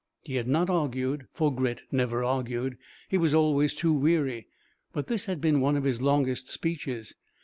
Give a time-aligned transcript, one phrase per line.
[0.23, 2.75] He had not argued, for Grit never argued;
[3.07, 4.47] he was always too weary.
[4.93, 7.13] But this had been one of his longest speeches.